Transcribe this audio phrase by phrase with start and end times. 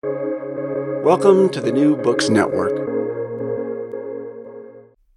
[0.00, 2.70] Welcome to the New Books Network.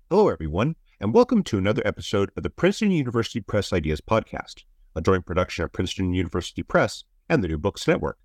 [0.10, 4.64] Hello, everyone, and welcome to another episode of the Princeton University Press Ideas Podcast,
[4.96, 8.18] a joint production of Princeton University Press and the New Books Network.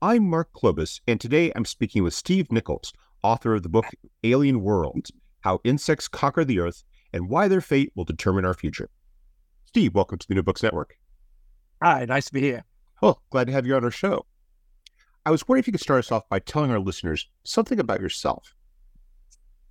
[0.00, 3.84] I'm Mark Klobas, and today I'm speaking with Steve Nicholls, author of the book
[4.24, 8.88] Alien Worlds How Insects Conquer the Earth and Why Their Fate Will Determine Our Future.
[9.66, 10.96] Steve, welcome to the New Books Network.
[11.82, 12.64] Hi, nice to be here.
[13.02, 14.24] Oh, glad to have you on our show.
[15.24, 18.00] I was wondering if you could start us off by telling our listeners something about
[18.00, 18.54] yourself.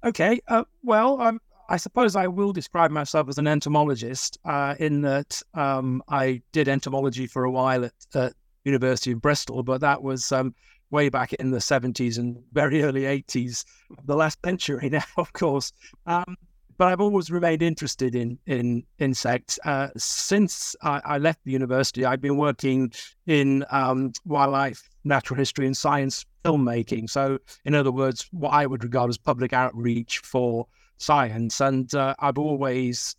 [0.03, 0.41] Okay.
[0.47, 1.39] Uh, well, um,
[1.69, 6.67] I suppose I will describe myself as an entomologist uh, in that um, I did
[6.67, 10.53] entomology for a while at, University of Bristol, but that was um,
[10.91, 13.65] way back in the 70s and very early 80s,
[14.05, 15.73] the last century now, of course.
[16.05, 16.37] Um,
[16.81, 19.59] but I've always remained interested in in insects.
[19.63, 22.91] Uh, since I, I, left the university, I've been working
[23.27, 27.07] in um, wildlife, natural history, and science filmmaking.
[27.07, 30.65] So, in other words, what I would regard as public outreach for
[30.97, 31.61] science.
[31.61, 33.15] And uh, I've always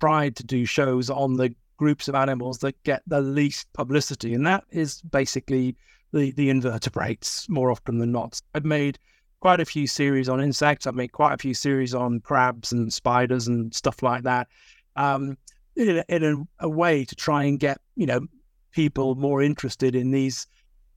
[0.00, 4.44] tried to do shows on the groups of animals that get the least publicity, and
[4.48, 5.76] that is basically
[6.12, 8.40] the the invertebrates more often than not.
[8.56, 8.98] I've made
[9.44, 10.86] quite a few series on insects.
[10.86, 14.48] I've made quite a few series on crabs and spiders and stuff like that.
[14.96, 15.36] Um,
[15.76, 18.26] in, a, in a, a, way to try and get you know
[18.70, 20.46] people more interested in these.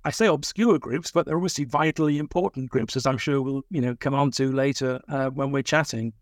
[0.05, 3.81] I say obscure groups, but they're obviously vitally important groups, as I'm sure we'll you
[3.81, 6.13] know come on to later uh, when we're chatting.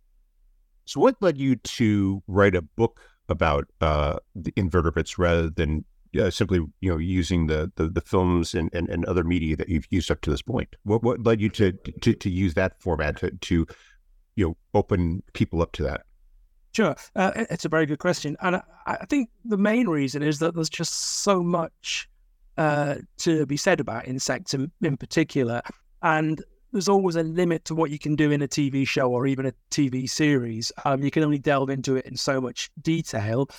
[0.85, 5.85] So, what led you to write a book about uh, the invertebrates rather than
[6.19, 9.69] uh, simply you know using the the, the films and, and, and, other media that
[9.69, 10.75] you've used up to this point?
[10.83, 13.65] What what led you to to, to use that format to, to
[14.35, 16.01] you know open people up to that?
[16.73, 20.39] Sure, uh, it's a very good question, and I, I, think the main reason is
[20.39, 22.09] that there's just so much
[22.57, 25.61] uh, to be said about insects in, in particular,
[26.01, 29.25] and there's always a limit to what you can do in a TV show or
[29.25, 30.73] even a TV series.
[30.83, 33.49] Um, you can only delve into it in so much detail,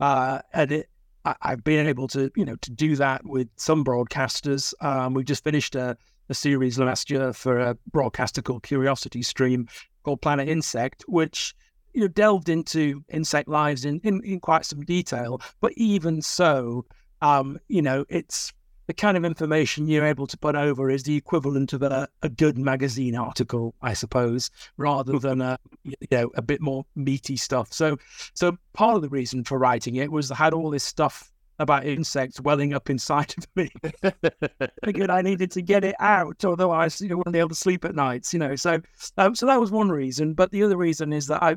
[0.00, 0.88] uh, and it,
[1.24, 4.74] I, have been able to, you know, to do that with some broadcasters.
[4.84, 5.96] Um, we just finished a,
[6.28, 9.68] a, series last year for a broadcaster called Curiosity Stream
[10.02, 11.54] called Planet Insect, which
[11.92, 15.40] you know delved into insect lives in, in, in quite some detail.
[15.60, 16.84] But even so,
[17.22, 18.52] um, you know, it's
[18.86, 22.28] the kind of information you're able to put over is the equivalent of a, a
[22.28, 27.72] good magazine article, I suppose, rather than a you know a bit more meaty stuff.
[27.72, 27.98] So,
[28.34, 31.86] so part of the reason for writing it was I had all this stuff about
[31.86, 33.70] insects welling up inside of me.
[34.84, 37.84] Figured I needed to get it out, otherwise you know wouldn't be able to sleep
[37.84, 38.32] at nights.
[38.32, 38.80] You know, so
[39.16, 40.34] um, so that was one reason.
[40.34, 41.56] But the other reason is that I,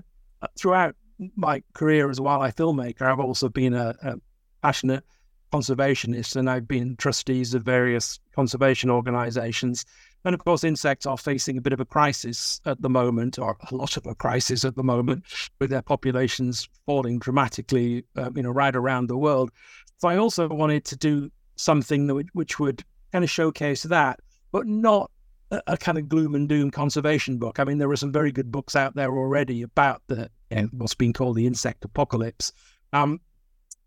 [0.58, 0.96] throughout
[1.36, 4.16] my career as a wildlife filmmaker, I've also been a, a
[4.62, 5.04] passionate
[5.52, 9.86] conservationists, and I've been trustees of various conservation organizations.
[10.26, 13.58] And of course, insects are facing a bit of a crisis at the moment, or
[13.72, 15.24] a lot of a crisis at the moment,
[15.60, 19.52] with their populations falling dramatically, uh, you know, right around the world.
[20.00, 24.20] So I also wanted to do something that which would kind of showcase that,
[24.52, 25.12] but not
[25.52, 27.60] a, a, kind of gloom and doom conservation book.
[27.60, 30.70] I mean, there are some very good books out there already about the you know,
[30.74, 32.52] what's been called the insect apocalypse.
[32.94, 33.22] Um,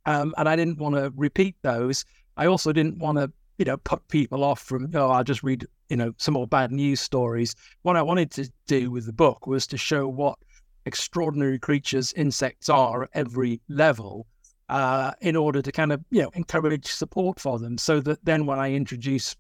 [0.06, 2.04] um, and I didn't want to repeat those.
[2.36, 5.66] I also didn't want to, you know, put people off from, oh, I'll just read,
[5.88, 7.54] you know, some more bad news stories.
[7.82, 10.38] What I wanted to do with the book was to show what
[10.86, 14.26] extraordinary creatures insects are at every level
[14.70, 17.76] uh, in order to kind of, you know, encourage support for them.
[17.76, 19.36] So that then when I introduce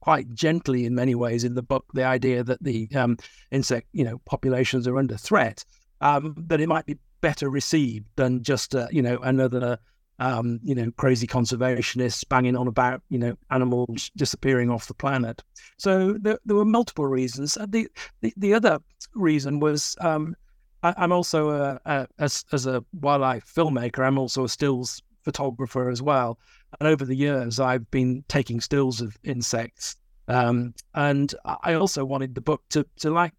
[0.00, 3.16] quite gently in many ways in the book the idea that the um,
[3.50, 5.64] insect, you know, populations are under threat,
[6.00, 9.78] um, that it might be better received than just uh, you know another
[10.18, 15.42] um, you know crazy conservationists banging on about you know animals disappearing off the planet.
[15.76, 17.56] So there, there were multiple reasons.
[17.56, 17.88] Uh, the,
[18.20, 18.78] the, the other
[19.14, 20.34] reason was um,
[20.82, 24.06] I, am also a, a, as as a wildlife filmmaker.
[24.06, 26.38] I'm also a stills photographer as well.
[26.80, 29.96] And over the years, I've been taking stills of insects.
[30.26, 33.32] Um, and I also wanted the book to to like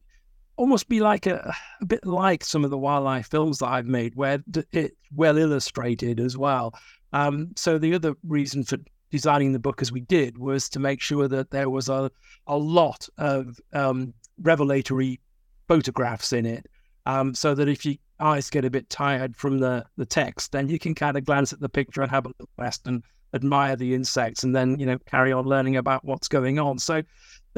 [0.59, 4.13] almost be like a, a bit like some of the wildlife films that I've made,
[4.15, 6.73] where it's well illustrated as well.
[7.13, 8.77] Um, so the other reason for
[9.09, 12.11] designing the book as we did was to make sure that there was a
[12.45, 15.21] a lot of um, revelatory
[15.69, 16.67] photographs in it,
[17.05, 20.67] um, so that if your eyes get a bit tired from the the text, then
[20.67, 23.01] you can kind of glance at the picture and have a look west and
[23.33, 26.77] admire the insects, and then you know carry on learning about what's going on.
[26.77, 27.01] So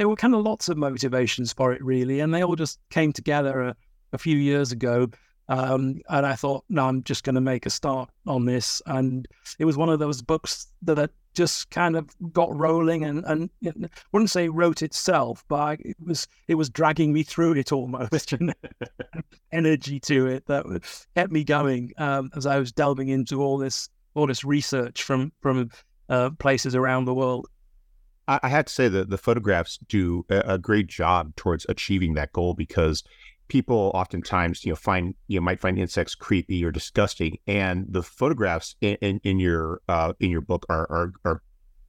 [0.02, 3.14] there were kind of lots of motivations for it, really, and they all just came
[3.14, 3.76] together a,
[4.14, 5.08] a few years ago.
[5.48, 8.82] Um, and I thought, no, I'm just going to make a start on this.
[8.88, 9.28] And
[9.60, 13.72] it was one of those books that just kind of got rolling and and you
[13.76, 18.34] know, wouldn't say wrote itself, but it was it was dragging me through it almost,
[19.52, 20.66] energy to it that
[21.16, 25.32] kept me going um, as I was delving into all this all this research from
[25.42, 25.70] from
[26.10, 27.48] uh, places around the world.
[28.28, 32.32] I, had to say that the photographs do a, a great job towards achieving that
[32.32, 33.04] goal because
[33.48, 38.02] people oftentimes you know find you know, might find insects creepy or disgusting and the
[38.02, 41.42] photographs in, in, in your uh, in your book are, are, are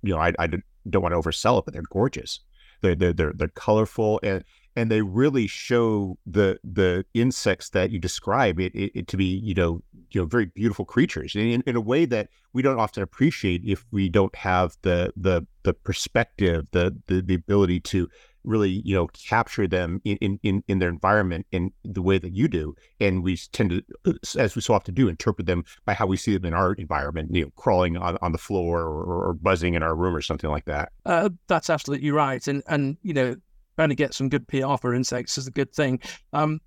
[0.03, 0.49] you know I, I
[0.91, 2.41] don't want to oversell it but they're gorgeous.
[2.81, 4.43] They're they're they're, they're colorful and
[4.75, 9.25] and they really show the the insects that you describe it, it, it to be
[9.25, 13.03] you know you know very beautiful creatures in, in a way that we don't often
[13.03, 18.09] appreciate if we don't have the the the perspective the the, the ability to
[18.45, 22.49] really you know capture them in, in in their environment in the way that you
[22.49, 22.75] do.
[23.01, 23.71] And we tend
[24.05, 26.73] to as we so often do interpret them by how we see them in our
[26.75, 30.23] environment you know crawling on, on the floor or, or buzzing in our room or
[30.23, 30.91] something like that.
[31.07, 32.47] Uh, that's absolutely right.
[32.47, 33.37] And and you know
[33.77, 36.01] trying to get some good pr for insects is a good thing.
[36.33, 36.61] Um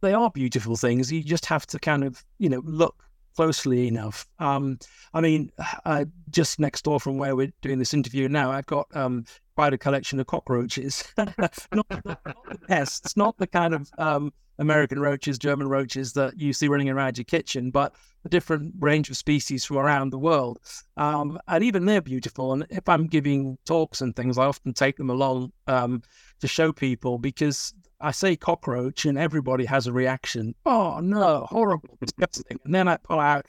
[0.00, 1.12] they are beautiful things.
[1.12, 3.04] You just have to kind of you know look
[3.36, 4.26] closely enough.
[4.38, 4.78] Um,
[5.14, 5.50] I mean,
[5.84, 9.24] uh, just next door from where we're doing this interview now, I've got um,
[9.54, 11.04] quite a collection of cockroaches.
[11.16, 16.52] not, not, the pests, not the kind of um, American roaches, German roaches that you
[16.52, 17.94] see running around your kitchen, but
[18.24, 20.58] a different range of species from around the world.
[20.96, 22.52] Um, and even they're beautiful.
[22.52, 26.02] And if I'm giving talks and things, I often take them along um,
[26.40, 30.54] to show people because I say cockroach and everybody has a reaction.
[30.66, 32.58] Oh no, horrible, disgusting.
[32.64, 33.46] And then I pull out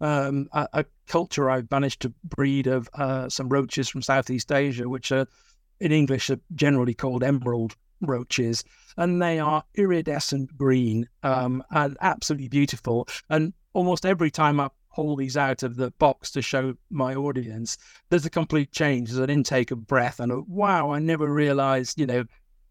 [0.00, 4.88] um, a, a, culture I've managed to breed of uh, some roaches from Southeast Asia,
[4.88, 5.26] which are
[5.80, 8.64] in English are generally called emerald roaches,
[8.96, 13.08] and they are iridescent green um, and absolutely beautiful.
[13.30, 17.76] And almost every time I pull these out of the box to show my audience,
[18.10, 19.10] there's a complete change.
[19.10, 22.24] There's an intake of breath, and a, wow, I never realized, you know,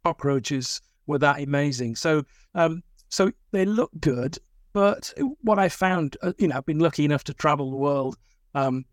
[0.03, 1.95] cockroaches were that amazing.
[1.95, 2.23] So,
[2.55, 4.37] um, so they look good,
[4.73, 8.17] but what I found, uh, you know, I've been lucky enough to travel the world
[8.55, 8.85] um,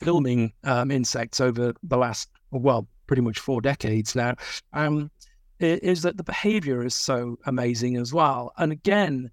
[0.00, 4.34] filming um, insects over the last, well, pretty much four decades now,
[4.72, 5.10] um,
[5.60, 8.52] is that the behavior is so amazing as well.
[8.56, 9.30] And again,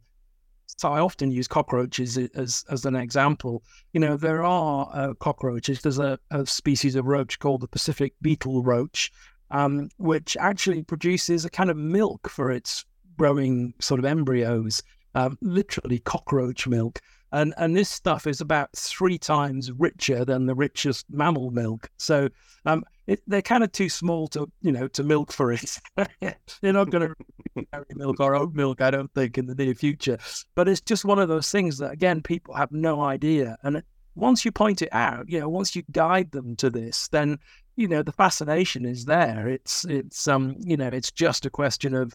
[0.77, 3.63] so I often use cockroaches as as an example.
[3.93, 5.81] You know, there are uh, cockroaches.
[5.81, 9.11] There's a, a, species of roach called the Pacific beetle roach,
[9.51, 12.85] um, which actually produces a kind of milk for its
[13.17, 14.81] growing sort of embryos
[15.15, 16.99] um, literally cockroach milk.
[17.33, 21.89] And, and this stuff is about three times richer than the richest mammal milk.
[21.97, 22.27] So
[22.65, 25.79] um, it, they're kind of too small to you know to milk for it.
[26.19, 27.07] they're not going
[27.55, 30.17] to dairy milk or oat milk, I don't think, in the near future.
[30.55, 33.57] But it's just one of those things that again people have no idea.
[33.63, 33.81] And
[34.15, 37.39] once you point it out, you know, once you guide them to this, then
[37.75, 39.47] you know the fascination is there.
[39.47, 42.13] It's it's um you know it's just a question of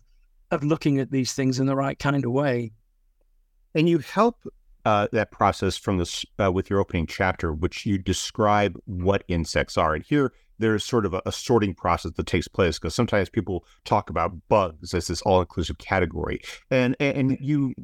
[0.50, 2.73] of looking at these things in the right kind of way.
[3.75, 4.47] And you help
[4.87, 9.76] uh, that process from this uh, with your opening chapter, which you describe what insects
[9.76, 9.94] are.
[9.94, 13.64] And here, there's sort of a, a sorting process that takes place because sometimes people
[13.85, 17.75] talk about bugs as this all-inclusive category, and and you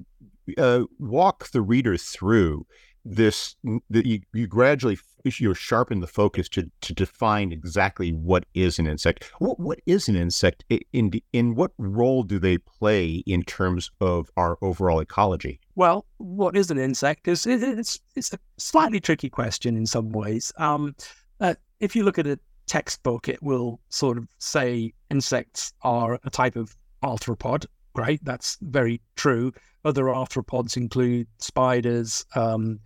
[0.56, 2.64] uh, walk the reader through
[3.04, 3.56] this
[3.90, 8.86] that you, you gradually you sharpen the focus to to define exactly what is an
[8.86, 9.30] insect.
[9.38, 10.64] What what is an insect?
[10.92, 15.60] In in what role do they play in terms of our overall ecology?
[15.74, 17.28] Well, what is an insect?
[17.28, 20.52] Is it's it's a slightly tricky question in some ways.
[20.56, 20.94] Um,
[21.40, 26.30] uh, if you look at a textbook, it will sort of say insects are a
[26.30, 27.66] type of arthropod.
[27.94, 29.52] Great, that's very true.
[29.84, 32.78] Other arthropods include spiders, um,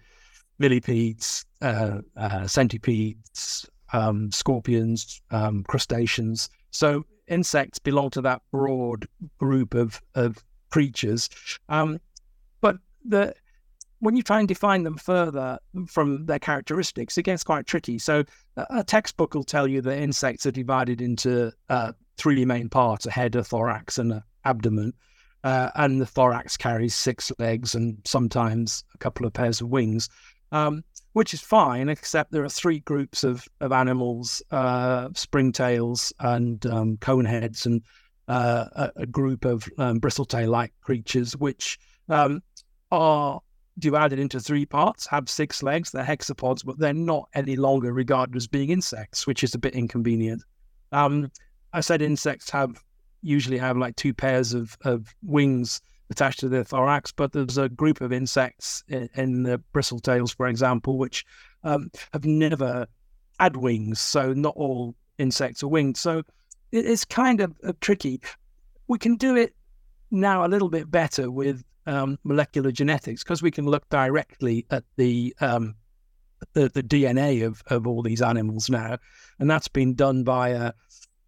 [0.58, 6.48] millipedes, uh, uh, centipedes, um, scorpions, um, crustaceans.
[6.70, 9.08] So insects belong to that broad
[9.38, 11.28] group of, of creatures.
[11.68, 12.00] Um,
[12.60, 13.34] but the
[14.00, 15.58] when you try and define them further
[15.88, 17.98] from their characteristics, it gets quite tricky.
[17.98, 18.24] So
[18.56, 23.10] a textbook will tell you that insects are divided into uh, three main parts: a
[23.10, 24.92] head, a thorax, and an abdomen.
[25.44, 30.08] Uh, and the thorax carries six legs and sometimes a couple of pairs of wings
[30.52, 36.66] um, which is fine, except there are three groups of, of animals uh, springtails and
[36.66, 37.82] um, coneheads, and
[38.28, 42.42] uh, a, a, group of um, bristletail like creatures, which um,
[42.90, 43.40] are
[43.78, 48.34] divided into three parts, have six legs, they're hexapods, but they're not any longer regarded
[48.36, 50.42] as being insects, which is a bit inconvenient.
[50.92, 51.30] Um,
[51.72, 52.82] I said insects have
[53.22, 57.68] usually have like two pairs of, of wings attached to the thorax, but there's a
[57.68, 61.24] group of insects in, in the bristletails, for example, which
[61.64, 62.86] um, have never
[63.38, 65.96] had wings, so not all insects are winged.
[65.96, 66.22] So
[66.72, 68.20] it's kind of uh, tricky.
[68.88, 69.54] We can do it
[70.10, 74.84] now a little bit better with um, molecular genetics because we can look directly at
[74.96, 75.74] the, um,
[76.52, 78.98] the the, DNA of, of all these animals now,
[79.38, 80.72] and that's been done by a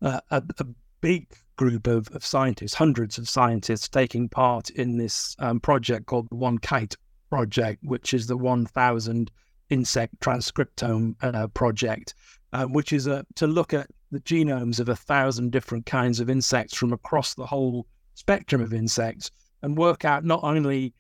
[0.01, 0.67] a, a
[1.01, 1.27] big
[1.59, 6.37] group of, of scientists, hundreds of scientists taking part in this um, project called the
[6.37, 6.97] 1KITE
[7.29, 9.31] Project, which is the 1,000
[9.69, 12.15] insect transcriptome uh, project,
[12.55, 16.31] uh, which is a, to look at the genomes of a thousand different kinds of
[16.31, 20.95] insects from across the whole spectrum of insects and work out not only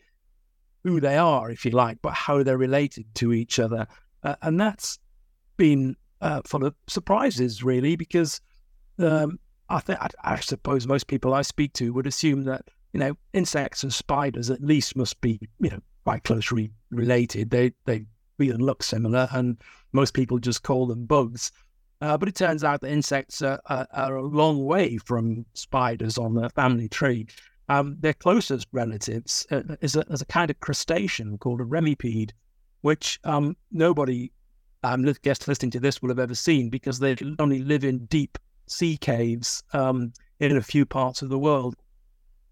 [0.85, 3.87] who they are, if you like, but how they're related to each other.
[4.23, 4.99] Uh, and that's
[5.57, 8.41] been uh, full of surprises, really, because
[8.99, 9.39] um,
[9.71, 13.17] I, th- I, I suppose most people I speak to would assume that you know
[13.33, 17.51] insects and spiders at least must be you know quite closely related.
[17.51, 18.05] They they
[18.39, 19.59] feel and look similar, and
[19.93, 21.53] most people just call them bugs.
[22.01, 26.17] Uh, but it turns out that insects are, are, are, a long way from spiders
[26.17, 27.27] on the family tree.
[27.69, 32.31] Um, their closest relatives uh, is, a, is, a, kind of crustacean called a remipede,
[32.83, 34.31] which um, nobody,
[34.85, 38.39] um, guest listening to this, will have ever seen because they only live in deep
[38.71, 41.77] sea caves um, in a few parts of the world.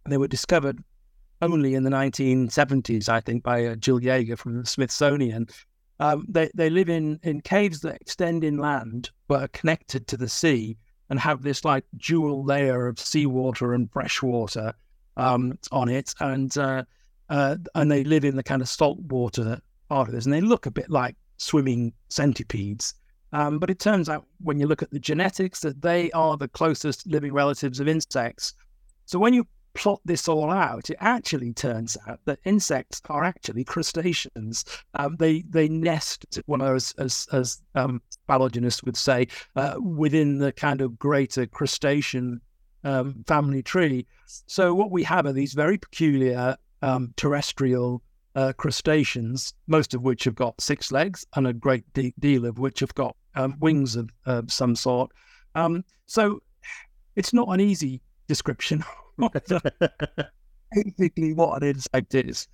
[0.09, 0.83] They were discovered
[1.43, 5.47] only in the 1970s, I think, by uh, Jill Yager from the Smithsonian.
[5.99, 10.29] Um, they, they live in, in caves that extend inland but are connected to the
[10.29, 10.77] sea
[11.09, 14.75] and have this like dual layer of seawater and freshwater
[15.17, 16.15] um, on it.
[16.21, 16.85] And uh,
[17.29, 20.25] uh, and they live in the kind of saltwater part of this.
[20.25, 22.95] And they look a bit like swimming centipedes.
[23.33, 26.49] Um, but it turns out when you look at the genetics that they are the
[26.49, 28.55] closest living relatives of insects.
[29.05, 33.63] So when you plot this all out, it actually turns out that insects are actually
[33.63, 34.65] crustaceans.
[34.95, 40.53] Um, they they nest, well, as as, as um, phylogenists would say, uh, within the
[40.53, 42.41] kind of greater crustacean
[42.85, 44.07] um, family tree.
[44.47, 48.03] So what we have are these very peculiar um, terrestrial
[48.37, 52.59] uh, crustaceans, most of which have got six legs, and a great de- deal of
[52.59, 55.11] which have got um, wings of uh, some sort.
[55.55, 56.41] Um, so
[57.17, 58.85] it's not an easy description
[60.73, 62.49] basically what an insect is.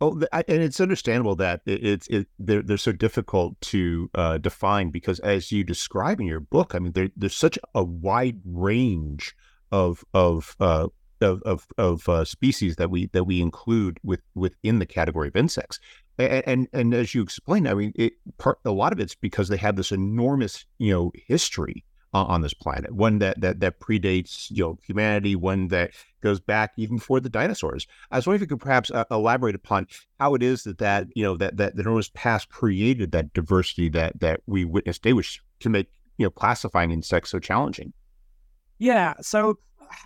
[0.00, 5.20] Oh, and it's understandable that it's it, they're they're so difficult to uh, define because,
[5.20, 9.36] as you describe in your book, I mean, there, there's such a wide range
[9.70, 10.88] of of uh,
[11.20, 15.36] of of, of uh, species that we that we include with within the category of
[15.36, 15.78] insects.
[16.18, 19.48] And and, and as you explained, I mean, it, part, a lot of it's because
[19.48, 23.80] they have this enormous you know history uh, on this planet, one that that that
[23.80, 25.90] predates you know humanity, one that
[26.20, 27.86] goes back even before the dinosaurs.
[28.10, 29.88] I was wondering if you could perhaps uh, elaborate upon
[30.20, 33.88] how it is that that you know that that the enormous past created that diversity
[33.90, 37.92] that that we witness today, which can make you know classifying insects so challenging.
[38.78, 39.58] Yeah, so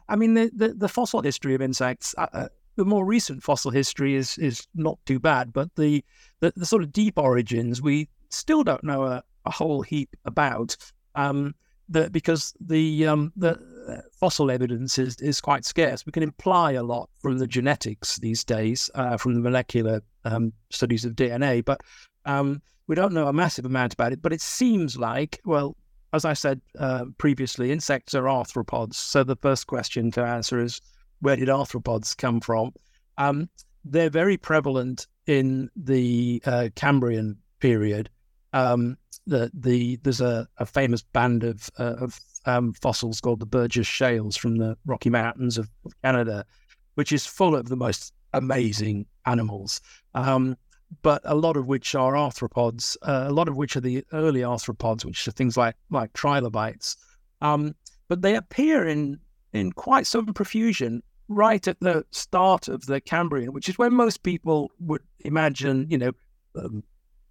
[0.08, 2.14] I mean the the, the fossil history of insects.
[2.16, 6.04] Uh, uh the more recent fossil history is is not too bad, but the,
[6.38, 10.76] the, the sort of deep origins we still don't know a, a whole heap about.
[11.14, 11.54] Um,
[11.88, 13.58] that because the um, the
[13.88, 16.04] uh, fossil evidence is, is quite scarce.
[16.04, 20.52] We can imply a lot from the genetics these days, uh, from the molecular um,
[20.70, 21.80] studies of DNA, but
[22.26, 24.20] um, we don't know a massive amount about it.
[24.20, 25.76] But it seems like, well,
[26.12, 28.94] as I said uh, previously, insects are arthropods.
[28.94, 30.80] So the first question to answer is,
[31.20, 32.72] where did arthropods come from?
[33.18, 33.48] Um,
[33.84, 38.08] they're very prevalent in the uh, Cambrian period.
[38.52, 38.96] Um,
[39.26, 43.86] the the there's a, a famous band of uh, of um, fossils called the Burgess
[43.86, 45.68] Shales from the Rocky Mountains of,
[46.02, 46.46] Canada,
[46.94, 49.80] which is full of the most amazing animals.
[50.14, 50.56] Um,
[51.02, 54.40] but a lot of which are arthropods, uh, a lot of which are the early
[54.40, 56.97] arthropods, which are things like like trilobites.
[57.40, 57.75] Um,
[58.09, 59.18] but they appear in
[59.52, 64.23] in quite some profusion right at the start of the Cambrian, which is when most
[64.23, 66.12] people would imagine, you know,
[66.57, 66.83] um,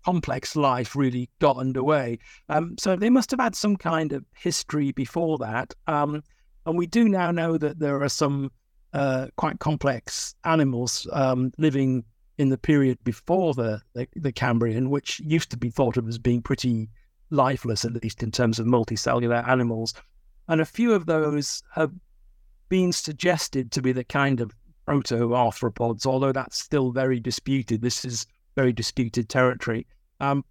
[0.05, 2.19] complex life really got underway.
[2.49, 5.73] Um, so they must have had some kind of history before that.
[5.87, 6.23] Um,
[6.65, 8.51] and we do now know that there are some
[8.93, 12.03] uh, quite complex animals um, living
[12.37, 16.17] in the period before the, the, the Cambrian, which used to be thought of as
[16.17, 16.89] being pretty
[17.29, 19.93] lifeless, at least in terms of multicellular animals.
[20.47, 21.91] And a few of those have
[22.69, 24.53] been suggested to be the kind of
[24.85, 27.81] proto arthropods, although that's still very disputed.
[27.81, 28.25] This is
[28.55, 29.85] very disputed territory.
[30.19, 30.45] Um,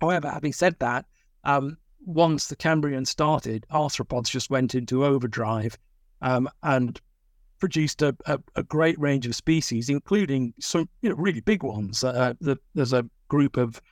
[0.00, 1.06] however, having said that,
[1.44, 5.76] um, once the Cambrian started, arthropods just went into overdrive
[6.22, 7.00] um, and
[7.66, 12.04] produced a, a, a, great range of species, including some you know, really big ones.
[12.04, 13.82] Uh, the, there's a group of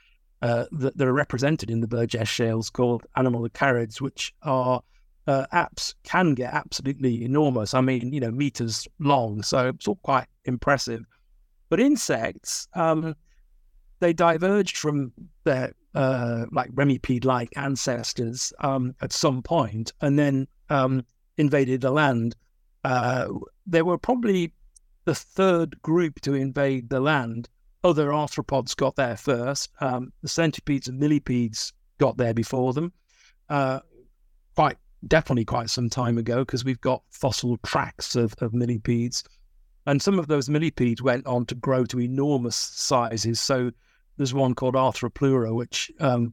[0.43, 4.81] uh, that, that, are represented in the Burgess shales called anomalocarids, which are
[5.27, 7.75] uh, apps can get absolutely enormous.
[7.75, 11.05] I mean, you know, meters long, so it's all quite impressive.
[11.69, 13.17] But insects, um,
[13.99, 15.11] they diverged from
[15.43, 21.05] their uh, like remipede-like ancestors um, at some point, and then um,
[21.39, 22.37] invaded the land.
[22.85, 23.29] Uh,
[23.67, 24.53] they were probably
[25.05, 27.49] the third group to invade the land.
[27.83, 29.71] Other arthropods got there first.
[29.81, 32.93] Um, the centipedes and millipedes got there before them.
[33.49, 33.81] Uh,
[34.55, 34.77] quite
[35.09, 39.25] definitely quite some time ago because we've got fossil tracks of, of millipedes.
[39.87, 43.39] And some of those millipedes went on to grow to enormous sizes.
[43.39, 43.71] So
[44.17, 46.33] there's one called Arthropleura, which um,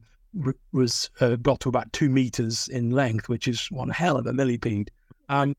[0.72, 4.32] was uh, got to about two meters in length, which is one hell of a
[4.32, 4.90] millipede.
[5.28, 5.54] Um,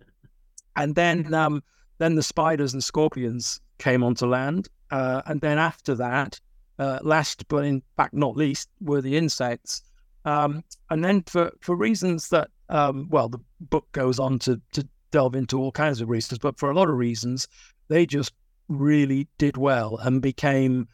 [0.76, 1.64] and then um,
[1.98, 4.68] then the spiders and scorpions came onto land.
[4.92, 6.40] Uh, and then after that,
[6.80, 9.84] uh, last but in fact not least, were the insects.
[10.26, 14.88] Um, and then for, for reasons that, um, well, the book goes on to, to
[15.12, 17.48] delve into all kinds of reasons, but for a lot of reasons,
[17.88, 18.34] they just
[18.70, 20.88] really did well and became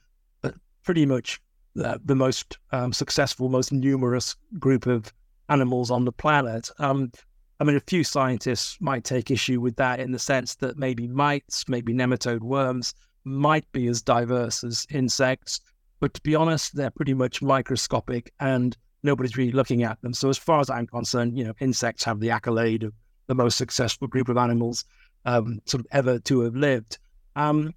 [0.43, 0.51] uh,
[0.83, 1.39] pretty much
[1.83, 5.13] uh, the most um, successful, most numerous group of
[5.50, 6.69] animals on the planet.
[6.79, 7.12] Um,
[7.60, 11.08] I mean, a few scientists might take issue with that in the sense that maybe
[11.08, 12.94] mites, maybe nematode worms
[13.25, 15.60] might be as diverse as insects.
[16.00, 20.13] But to be honest, they're pretty much microscopic and nobody's really looking at them.
[20.13, 22.94] So, as far as I'm concerned, you know, insects have the accolade of
[23.28, 24.86] the most successful group of animals
[25.25, 26.98] um, sort of ever to have lived.
[27.36, 27.74] Um,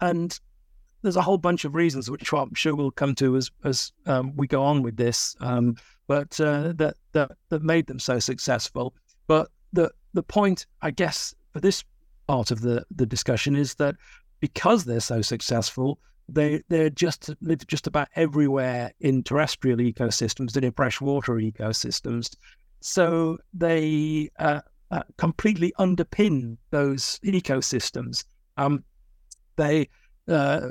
[0.00, 0.38] and
[1.02, 4.34] there's a whole bunch of reasons, which I'm sure we'll come to as as um,
[4.36, 5.76] we go on with this, um,
[6.06, 8.94] but uh, that that that made them so successful.
[9.26, 11.84] But the the point, I guess, for this
[12.26, 13.96] part of the the discussion is that
[14.40, 20.64] because they're so successful, they they're just live just about everywhere in terrestrial ecosystems and
[20.64, 22.36] in freshwater ecosystems.
[22.80, 28.24] So they uh, uh, completely underpin those ecosystems.
[28.56, 28.84] Um,
[29.56, 29.88] they
[30.28, 30.68] uh,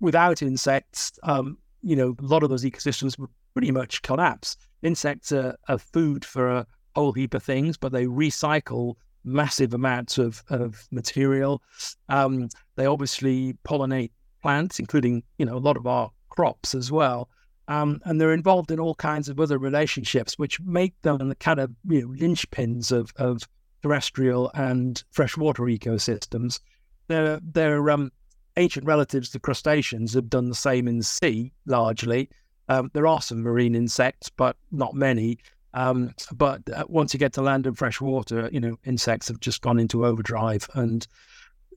[0.00, 4.56] without insects, um, you know, a lot of those ecosystems would pretty much collapse.
[4.82, 6.66] Insects are, are food for a
[6.96, 11.62] whole heap of things, but they recycle massive amounts of, of material.
[12.08, 17.28] Um, they obviously pollinate plants, including you know a lot of our crops as well.
[17.68, 21.60] Um, and they're involved in all kinds of other relationships, which make them the kind
[21.60, 23.42] of you know linchpins of, of
[23.82, 26.60] terrestrial and freshwater ecosystems.
[27.08, 28.10] They're they're um,
[28.56, 32.30] ancient relatives to crustaceans have done the same in the sea largely.
[32.68, 35.38] Um, there are some marine insects, but not many.
[35.76, 39.40] Um, but uh, once you get to land and fresh water, you know, insects have
[39.40, 41.06] just gone into overdrive and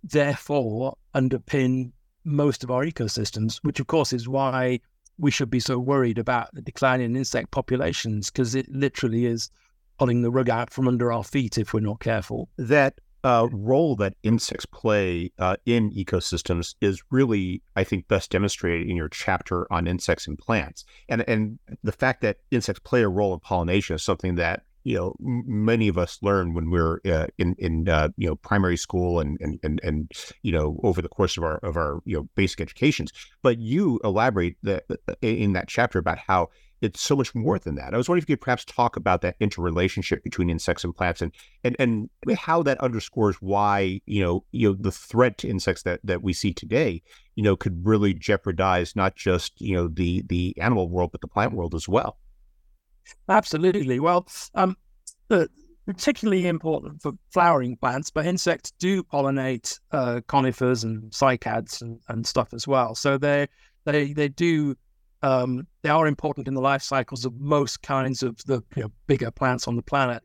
[0.01, 1.91] therefore underpin
[2.23, 4.79] most of our ecosystems, which of course is why
[5.17, 9.51] we should be so worried about the decline in insect populations because it literally is
[9.97, 12.47] pulling the rug out from under our feet if we're not careful.
[12.57, 18.89] That uh, role that insects play uh, in ecosystems is really, I think, best demonstrated
[18.89, 20.85] in your chapter on insects and plants.
[21.07, 24.95] And and the fact that insects play a role in pollination is something that you
[24.95, 29.19] know many of us learn when we're uh, in in uh, you know primary school
[29.19, 32.29] and, and and and you know over the course of our of our you know
[32.35, 33.11] basic educations.
[33.43, 34.85] But you elaborate that
[35.21, 36.49] in that chapter about how
[36.81, 37.93] it's so much more than that.
[37.93, 41.21] I was wondering if you could perhaps talk about that interrelationship between insects and plants
[41.21, 41.31] and
[41.63, 45.99] and and how that underscores why you know you know the threat to insects that
[46.03, 47.01] that we see today
[47.35, 51.27] you know could really jeopardize not just you know the the animal world but the
[51.27, 52.17] plant world as well.
[53.27, 53.99] Absolutely.
[53.99, 54.77] Well, um,
[55.85, 62.27] particularly important for flowering plants, but insects do pollinate uh, conifers and cycads and, and
[62.27, 62.93] stuff as well.
[62.93, 63.47] So they
[63.85, 64.75] they they do
[65.21, 68.91] um, they are important in the life cycles of most kinds of the you know,
[69.07, 70.23] bigger plants on the planet.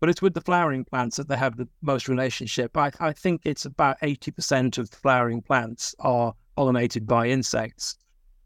[0.00, 2.76] But it's with the flowering plants that they have the most relationship.
[2.76, 7.96] I, I think it's about 80% of the flowering plants are pollinated by insects.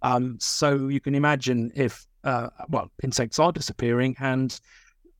[0.00, 4.58] Um, so you can imagine if, uh, well, insects are disappearing, and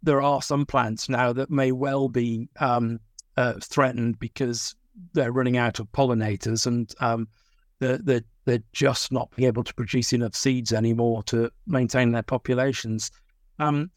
[0.02, 2.98] there are some plants now that may well be um,
[3.36, 4.74] uh, threatened because
[5.12, 7.28] they're running out of pollinators and um,
[7.78, 13.10] they're, they're, they're just not able to produce enough seeds anymore to maintain their populations.
[13.58, 13.90] Um,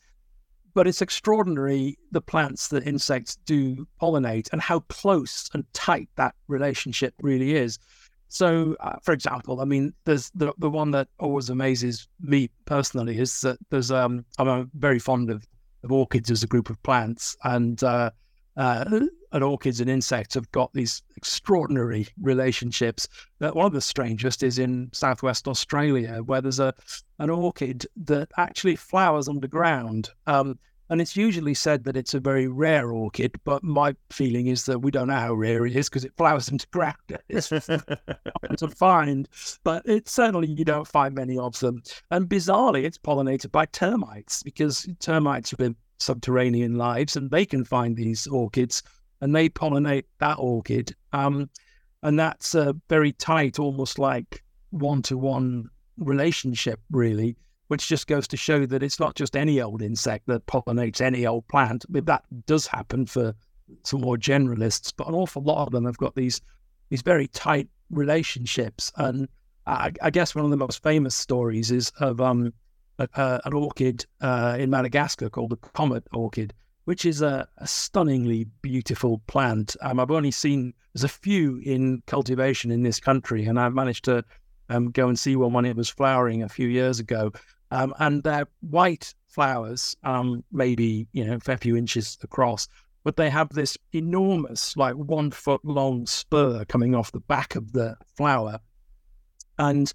[0.74, 6.36] but it's extraordinary the plants that insects do pollinate and how close and tight that
[6.48, 7.80] relationship really is.
[8.28, 13.18] So, uh, for example, I mean, there's the the one that always amazes me personally
[13.18, 15.48] is that there's um I'm very fond of,
[15.84, 18.12] of orchids as a group of plants, and uh,
[18.58, 19.00] uh,
[19.36, 23.06] and orchids and insects have got these extraordinary relationships.
[23.40, 26.74] one of the strangest is in southwest Australia, where there's a
[27.20, 30.10] an orchid that actually flowers underground.
[30.26, 30.58] Um,
[30.90, 34.80] and it's usually said that it's a very rare orchid, but my feeling is that
[34.80, 36.96] we don't know how rare it is because it flowers into ground.
[37.28, 39.28] It's to find,
[39.66, 41.84] but it's certainly you don't find many of them.
[42.10, 47.96] And bizarrely, it's pollinated by termites because termites live subterranean lives and they can find
[47.96, 48.84] these orchids
[49.22, 50.96] and they pollinate that orchid.
[51.14, 51.50] Um,
[52.04, 57.36] and that's a very tight, almost like one to one relationship, really
[57.68, 61.26] which just goes to show that it's not just any old insect that pollinates any
[61.26, 61.86] old plant.
[61.88, 63.34] I mean, that does happen for
[63.84, 66.42] some more generalists, but an awful lot of them have got these
[66.90, 68.92] these very tight relationships.
[68.98, 69.28] And
[69.66, 72.54] I, I guess one of the most famous stories is of um,
[73.00, 76.54] a, a, an orchid uh, in Madagascar called the comet orchid,
[76.86, 79.76] which is a, a stunningly beautiful plant.
[79.82, 84.06] Um, I've only seen there's a few in cultivation in this country, and I've managed
[84.06, 84.24] to
[84.70, 87.32] um, go and see one when it was flowering a few years ago.
[87.72, 92.68] Um, and they're white flowers, um, maybe you know a few inches across,
[93.04, 97.74] but they have this enormous, like one foot long spur coming off the back of
[97.74, 98.60] the flower,
[99.58, 99.92] and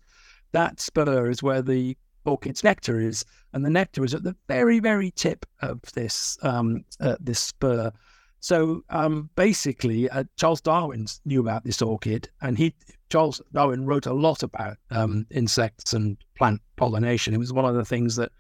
[0.52, 4.80] that spur is where the orchid's nectar is, and the nectar is at the very,
[4.80, 7.92] very tip of this um, uh, this spur.
[8.40, 12.74] So um, basically, uh, Charles Darwin knew about this orchid, and he
[13.10, 17.34] Charles Darwin wrote a lot about um, insects and plant pollination.
[17.34, 18.32] It was one of the things that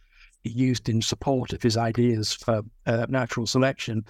[0.42, 4.04] he used in support of his ideas for uh, natural selection.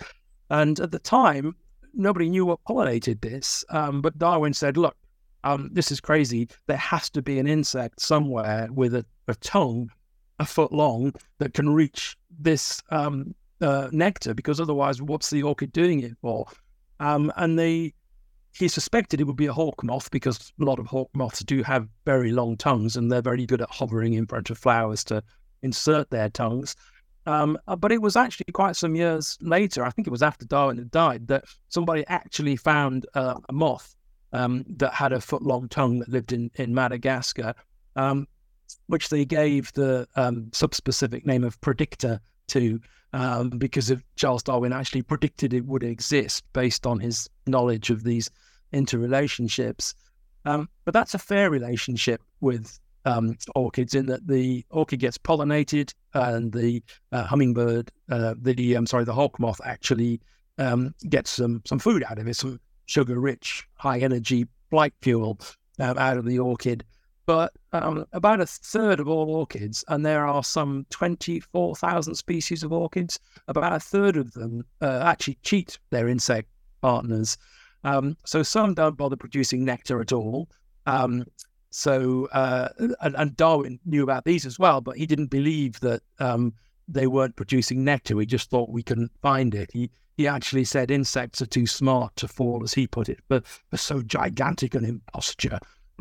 [0.48, 1.56] And at the time,
[1.92, 3.64] nobody knew what pollinated this.
[3.70, 4.96] Um, but Darwin said, "Look,
[5.44, 6.48] um, this is crazy.
[6.66, 9.90] There has to be an insect somewhere with a, a tongue
[10.38, 15.72] a foot long that can reach this um, uh, nectar because otherwise, what's the orchid
[15.72, 16.46] doing it for?
[16.98, 17.92] Um, and they
[18.52, 21.62] he suspected it would be a hawk moth because a lot of hawk moths do
[21.62, 25.22] have very long tongues and they're very good at hovering in front of flowers to
[25.62, 26.74] insert their tongues.
[27.26, 30.46] Um, uh, but it was actually quite some years later, I think it was after
[30.46, 33.94] Darwin had died, that somebody actually found uh, a moth
[34.32, 37.54] um, that had a foot long tongue that lived in, in Madagascar,
[37.96, 38.26] um,
[38.86, 42.80] which they gave the um, subspecific name of praedicta to
[43.12, 48.04] um, because of Charles Darwin actually predicted it would exist based on his knowledge of
[48.04, 48.30] these
[48.72, 49.94] interrelationships.
[50.44, 55.92] Um, but that's a fair relationship with um, orchids in that the orchid gets pollinated
[56.14, 60.20] and the uh, hummingbird, uh, the I'm sorry, the hawk moth actually
[60.58, 65.38] um, gets some some food out of it, some sugar-rich, high-energy flight fuel
[65.78, 66.84] um, out of the orchid
[67.30, 72.72] but um, about a third of all orchids, and there are some 24,000 species of
[72.72, 76.48] orchids, about a third of them uh, actually cheat their insect
[76.80, 77.38] partners.
[77.84, 80.48] Um, so some don't bother producing nectar at all.
[80.86, 81.24] Um,
[81.70, 86.02] so, uh, and, and, Darwin knew about these as well, but he didn't believe that
[86.18, 86.52] um,
[86.88, 88.18] they weren't producing nectar.
[88.18, 89.70] He just thought we couldn't find it.
[89.72, 89.88] He
[90.20, 93.76] he actually said insects are too smart to fall, as he put it, but for
[93.76, 95.58] so gigantic an imposture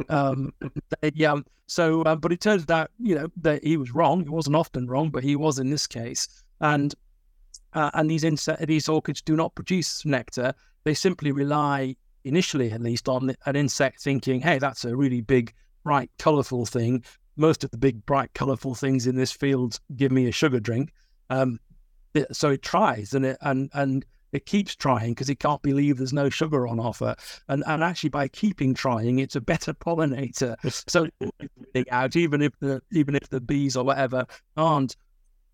[0.08, 0.54] um,
[1.02, 4.24] they, um, so, uh, but it turns out, you know, that he was wrong.
[4.24, 6.28] He wasn't often wrong, but he was in this case.
[6.62, 6.96] And
[7.74, 10.54] uh, and these insect, these orchids do not produce nectar.
[10.86, 15.54] They simply rely, initially at least, on an insect thinking, "Hey, that's a really big,
[15.84, 17.04] bright, colourful thing."
[17.36, 20.92] Most of the big, bright, colourful things in this field give me a sugar drink.
[21.30, 21.60] Um,
[22.32, 26.14] so it tries, and it and and it keeps trying because it can't believe there's
[26.14, 27.16] no sugar on offer.
[27.48, 30.56] And and actually by keeping trying, it's a better pollinator.
[30.90, 31.08] so
[31.92, 34.26] out even if the even if the bees or whatever
[34.58, 34.96] aren't.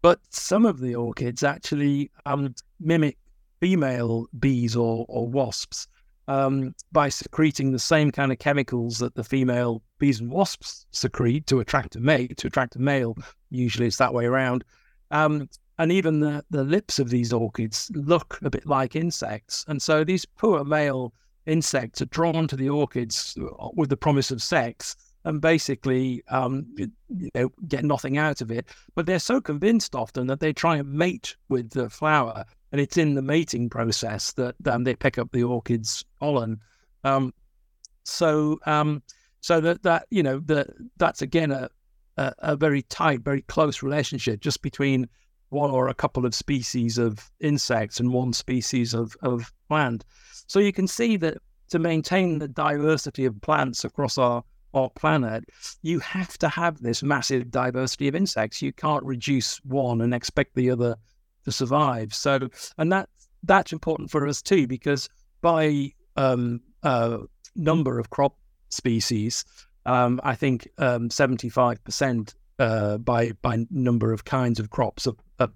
[0.02, 3.18] But some of the orchids actually um, mimic
[3.60, 5.88] female bees or, or wasps
[6.28, 11.48] um, by secreting the same kind of chemicals that the female bees and wasps secrete
[11.48, 13.15] to attract a mate, to attract a male.
[13.50, 14.63] Usually it's that way around.
[15.10, 19.66] Um, and even the, the lips of these orchids look a bit like insects.
[19.68, 21.14] And so these poor male
[21.46, 23.38] insects are drawn to the orchids
[23.74, 28.68] with the promise of sex and basically um, you know, get nothing out of it.
[28.94, 32.46] But they're so convinced often that they try and mate with the flower.
[32.72, 36.60] And it's in the mating process that um, they pick up the orchid's pollen.
[37.04, 37.34] Um,
[38.04, 39.02] so, um,
[39.42, 41.70] so that that you know that that's again a,
[42.18, 45.08] a, a very tight, very close relationship just between
[45.62, 50.06] one or a couple of species of insects and one species of, of plant.
[50.48, 51.38] So you can see that
[51.70, 55.44] to maintain the diversity of plants across our, our planet,
[55.82, 58.62] you have to have this massive diversity of insects.
[58.62, 60.96] You can't reduce one and expect the other
[61.46, 62.13] to survive.
[62.13, 63.10] So, and that
[63.44, 65.10] that's important for us too, because
[65.41, 67.18] by um, uh,
[67.56, 68.36] number of crop
[68.70, 69.46] species,
[69.86, 75.15] um, I think um, seventy-five percent uh, by by number of kinds of crops are,
[75.39, 75.50] are,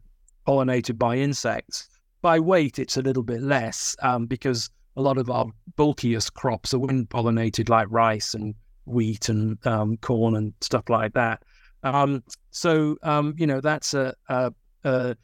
[0.48, 1.90] pollinated by insects.
[2.22, 6.74] By weight, it's a little bit less um, because a lot of our bulkiest crops
[6.74, 11.44] are wind pollinated, like rice and wheat and um, corn and stuff like that.
[11.84, 14.52] Um, so um, you know that's a, a,
[14.84, 15.16] a,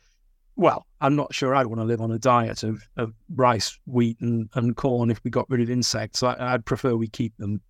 [0.55, 4.19] well, I'm not sure I'd want to live on a diet of, of rice, wheat,
[4.21, 6.23] and, and corn if we got rid of insects.
[6.23, 7.61] I, would prefer we keep them.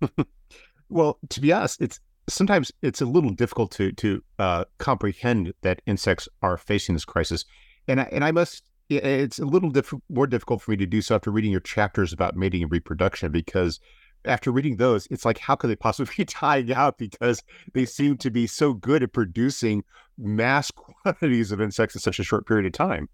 [0.88, 5.82] well, to be honest, it's sometimes it's a little difficult to to uh, comprehend that
[5.86, 7.44] insects are facing this crisis,
[7.88, 11.00] and I, and I must it's a little diff- more difficult for me to do
[11.00, 13.80] so after reading your chapters about mating and reproduction because
[14.24, 18.16] after reading those, it's like how could they possibly be dying out because they seem
[18.18, 19.82] to be so good at producing
[20.18, 20.70] mass
[21.04, 23.08] quantities of insects in such a short period of time.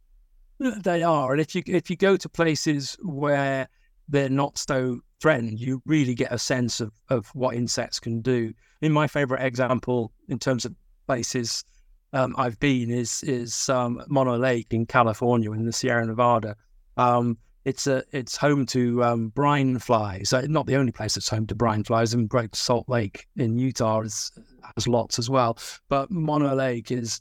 [0.58, 3.68] They are, and if you if you go to places where
[4.08, 8.52] they're not so threatened, you really get a sense of, of what insects can do.
[8.80, 10.74] In my favorite example, in terms of
[11.06, 11.64] places
[12.12, 16.56] um, I've been, is is um, Mono Lake in California in the Sierra Nevada.
[16.96, 20.32] Um, it's a it's home to um, brine flies.
[20.32, 22.14] Uh, not the only place that's home to brine flies.
[22.14, 24.32] And Great Salt Lake in Utah is,
[24.74, 25.58] has lots as well.
[25.88, 27.20] But Mono Lake is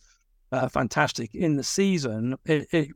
[0.51, 2.37] uh, fantastic in the season.
[2.45, 2.89] It, it,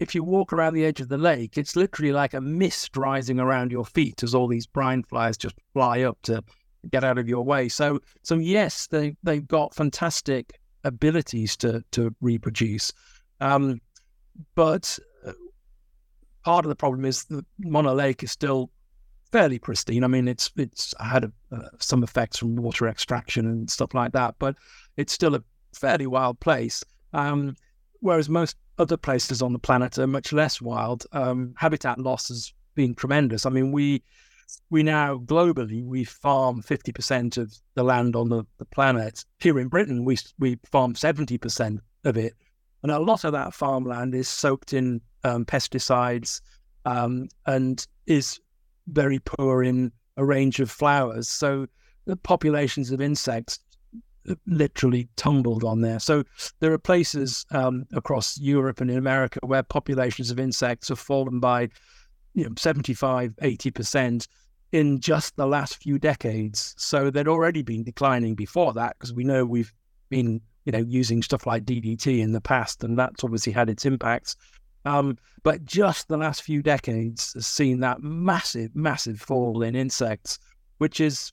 [0.00, 3.38] if you walk around the edge of the lake, it's literally like a mist rising
[3.38, 6.42] around your feet as all these brine flies just fly up to
[6.90, 7.68] get out of your way.
[7.68, 12.92] So, so yes, they they've got fantastic abilities to to reproduce,
[13.40, 13.80] um,
[14.54, 15.32] but uh,
[16.44, 18.70] part of the problem is that Mono Lake is still
[19.32, 20.04] fairly pristine.
[20.04, 24.12] I mean, it's it's had a, uh, some effects from water extraction and stuff like
[24.12, 24.56] that, but
[24.96, 25.42] it's still a
[25.72, 26.84] fairly wild place.
[27.12, 27.56] Um,
[28.00, 31.06] whereas most other places on the planet are much less wild.
[31.12, 33.46] Um, habitat loss has been tremendous.
[33.46, 34.02] I mean, we
[34.70, 39.24] we now globally we farm 50% of the land on the, the planet.
[39.40, 42.34] Here in Britain, we we farm 70% of it,
[42.82, 46.40] and a lot of that farmland is soaked in um, pesticides
[46.84, 48.40] um, and is
[48.88, 51.28] very poor in a range of flowers.
[51.28, 51.66] So
[52.06, 53.58] the populations of insects
[54.46, 55.98] literally tumbled on there.
[55.98, 56.24] So
[56.60, 61.40] there are places um, across Europe and in America where populations of insects have fallen
[61.40, 61.68] by
[62.34, 64.26] you know, 75, 80%
[64.72, 66.74] in just the last few decades.
[66.76, 69.72] So they'd already been declining before that because we know we've
[70.10, 73.84] been you know using stuff like DDT in the past, and that's obviously had its
[73.84, 74.36] impacts.
[74.84, 80.38] Um, but just the last few decades has seen that massive, massive fall in insects,
[80.78, 81.32] which is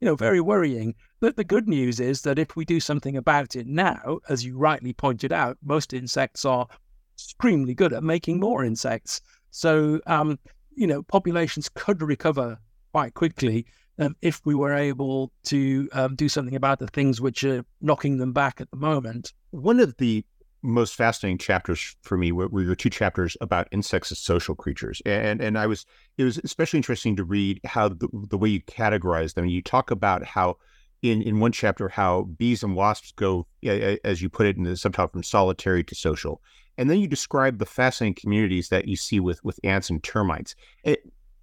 [0.00, 0.94] you know, very worrying.
[1.20, 4.56] But the good news is that if we do something about it now, as you
[4.56, 6.68] rightly pointed out, most insects are
[7.14, 9.20] extremely good at making more insects.
[9.50, 10.38] So, um,
[10.74, 12.58] you know, populations could recover
[12.92, 13.66] quite quickly
[13.98, 18.18] um, if we were able to um, do something about the things which are knocking
[18.18, 19.32] them back at the moment.
[19.50, 20.24] One of the
[20.62, 25.40] most fascinating chapters for me were, were two chapters about insects as social creatures, and
[25.40, 29.34] and I was it was especially interesting to read how the, the way you categorize
[29.34, 29.46] them.
[29.46, 30.56] You talk about how
[31.02, 34.76] in in one chapter how bees and wasps go, as you put it in the
[34.76, 36.40] subtitle, from solitary to social,
[36.78, 40.54] and then you describe the fascinating communities that you see with with ants and termites.
[40.84, 41.00] It,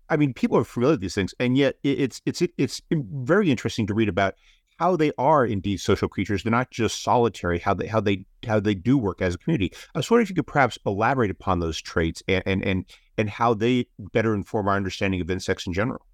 [0.09, 3.85] I mean, people are familiar with these things, and yet it's it's it's very interesting
[3.87, 4.35] to read about
[4.77, 6.43] how they are indeed social creatures.
[6.43, 7.59] They're not just solitary.
[7.59, 9.75] How they how they how they do work as a community.
[9.93, 12.85] I was wondering if you could perhaps elaborate upon those traits and and and,
[13.17, 16.05] and how they better inform our understanding of insects in general.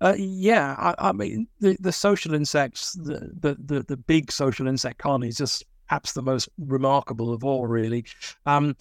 [0.00, 4.98] Uh, yeah, I, I, mean the, the social insects, the, the the big social insect
[4.98, 7.66] colonies, just perhaps the most remarkable of all.
[7.66, 8.04] Really,
[8.46, 8.76] um,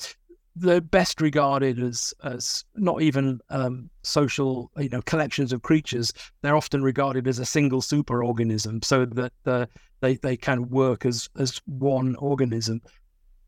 [0.55, 6.13] they're best regarded as as not even um, social, you know, collections of creatures.
[6.41, 9.65] They're often regarded as a single superorganism, so that uh,
[10.01, 12.81] they they of work as as one organism,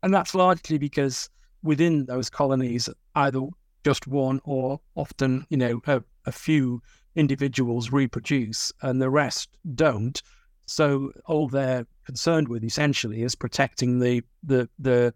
[0.02, 1.28] and that's largely because
[1.62, 3.42] within those colonies, either
[3.84, 6.82] just one or often, you know, a, a few
[7.16, 10.22] individuals reproduce, and the rest don't.
[10.70, 15.12] So all they're concerned with essentially is protecting the the the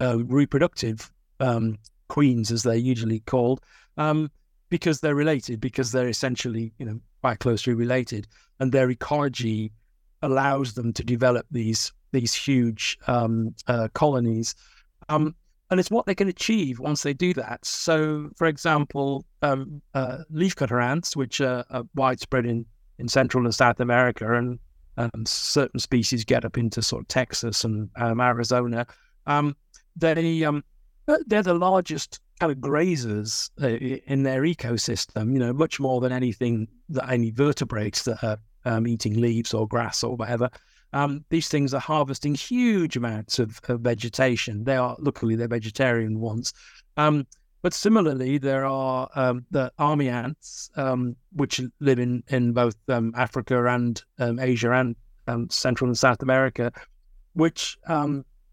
[0.00, 1.10] uh, reproductive
[1.40, 3.62] um, queens, as they're usually called,
[3.96, 4.30] um,
[4.68, 8.26] because they're related, because they're essentially, you know, quite closely related,
[8.58, 9.72] and their ecology
[10.20, 14.54] allows them to develop these these huge um, uh, colonies.
[15.08, 15.34] Um,
[15.70, 17.64] and it's what they can achieve once they do that.
[17.64, 22.66] So, for example, um, uh, leafcutter ants, which are, are, widespread in,
[22.98, 24.58] in Central and South America, and
[25.26, 28.86] certain species get up into sort of Texas and um, Arizona.
[29.26, 29.56] Um,
[29.96, 30.64] they um,
[31.26, 33.68] they're the largest kind of grazers uh,
[34.06, 35.32] in their ecosystem.
[35.32, 39.66] You know, much more than anything that any vertebrates that are um, eating leaves or
[39.66, 40.50] grass or whatever.
[40.92, 44.64] Um, these things are harvesting huge amounts of, of, vegetation.
[44.64, 46.52] They are luckily they're vegetarian ones.
[47.60, 52.76] Um, but similarly, there are um, the army ants, um, which live in in both
[52.88, 54.72] um, Africa and um, Asia
[55.26, 56.72] and Central and South America,
[57.34, 57.78] which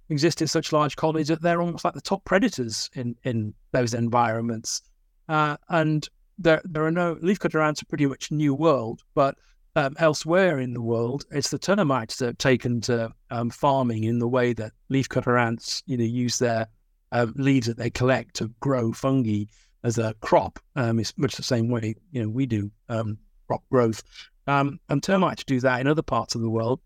[0.10, 3.94] exist in such large colonies that they're almost like the top predators in in those
[3.94, 4.82] environments.
[5.30, 9.36] Uh, and there there are no leafcutter ants are pretty much new world, but
[9.76, 14.20] um, elsewhere in the world, it's the termites that have taken to um, farming in
[14.20, 16.68] the way that leafcutter ants, you know, use their
[17.12, 19.46] uh, leaves that they collect to grow fungi
[19.84, 20.60] as a crop.
[20.76, 23.18] Um, it's much the same way, you know, we do um,
[23.48, 24.04] crop growth.
[24.48, 26.80] Um, and termites do that in other parts of the world,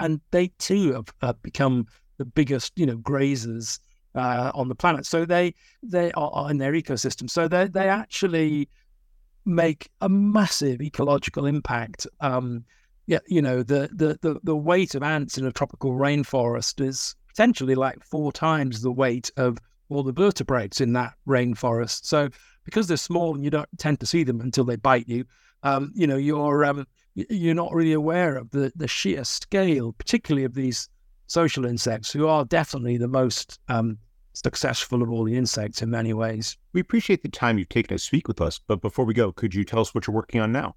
[0.00, 1.86] and they too have, have become
[2.18, 3.78] the biggest, you know, grazers
[4.14, 5.06] uh, on the planet.
[5.06, 7.30] So they they are, are in their ecosystem.
[7.30, 8.68] So they they actually
[9.44, 12.06] make a massive ecological impact.
[12.20, 12.64] Um,
[13.06, 17.14] yeah, you know, the, the the the weight of ants in a tropical rainforest is
[17.40, 19.56] potentially like four times the weight of
[19.88, 22.04] all the vertebrates in that rainforest.
[22.04, 22.28] So
[22.66, 25.24] because they're small and you don't tend to see them until they bite you,
[25.62, 30.44] um, you know, you're um, you're not really aware of the the sheer scale, particularly
[30.44, 30.90] of these
[31.28, 33.96] social insects, who are definitely the most um,
[34.34, 36.58] successful of all the insects in many ways.
[36.74, 38.60] We appreciate the time you've taken to speak with us.
[38.66, 40.76] But before we go, could you tell us what you're working on now?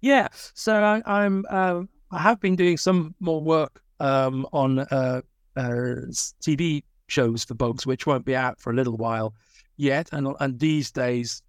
[0.00, 5.22] Yeah, so I, am uh, I have been doing some more work um, on uh,
[5.56, 6.06] uh,
[6.42, 9.34] TV shows for bugs, which won't be out for a little while
[9.76, 10.08] yet.
[10.12, 11.42] And and these days,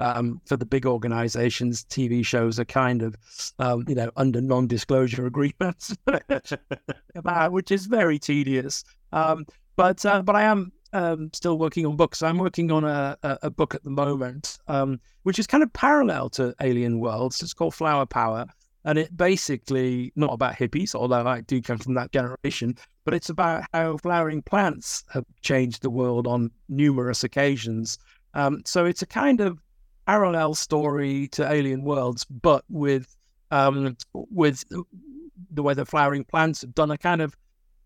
[0.00, 3.16] um, for the big organizations, TV shows are kind of,
[3.58, 5.94] um, you know, under non-disclosure agreements,
[7.50, 8.84] which is very tedious.
[9.12, 9.46] Um,
[9.76, 12.22] but uh, but I am um, still working on books.
[12.22, 15.72] I'm working on a, a, a book at the moment, um, which is kind of
[15.72, 17.42] parallel to Alien Worlds.
[17.42, 18.46] It's called Flower Power.
[18.84, 23.28] And it basically not about hippies, although I do come from that generation, but it's
[23.28, 27.98] about how flowering plants have changed the world on numerous occasions.
[28.34, 29.58] Um, so it's a kind of
[30.06, 33.14] parallel story to Alien Worlds, but with
[33.50, 34.64] um, with
[35.50, 37.36] the way the flowering plants have done a kind of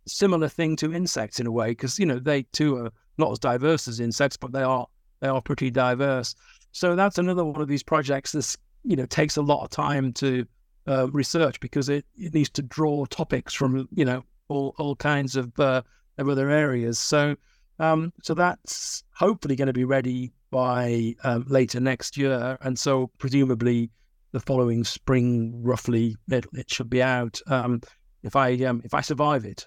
[0.06, 3.38] similar thing to insects in a way, because you know they too are not as
[3.38, 4.86] diverse as insects, but they are
[5.20, 6.34] they are pretty diverse.
[6.72, 8.32] So that's another one of these projects.
[8.32, 10.46] This you know takes a lot of time to
[10.86, 15.36] uh, research because it, it needs to draw topics from you know all all kinds
[15.36, 15.82] of, uh,
[16.18, 16.98] of other areas.
[16.98, 17.36] So
[17.78, 23.10] um, so that's hopefully going to be ready by um, later next year, and so
[23.18, 23.90] presumably
[24.32, 27.40] the following spring, roughly, it, it should be out.
[27.46, 27.80] Um,
[28.22, 29.66] if I um, if I survive it.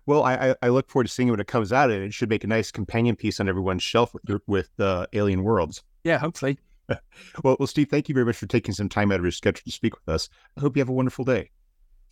[0.05, 2.29] well, I, I look forward to seeing it when it comes out, and it should
[2.29, 5.83] make a nice companion piece on everyone's shelf with with uh, Alien Worlds.
[6.03, 6.57] Yeah, hopefully.
[7.43, 9.63] well, well, Steve, thank you very much for taking some time out of your schedule
[9.65, 10.29] to speak with us.
[10.57, 11.51] I hope you have a wonderful day.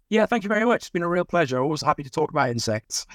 [0.10, 0.84] Yeah, thank you very much.
[0.84, 1.60] It's been a real pleasure.
[1.60, 3.08] Always happy to talk about insects.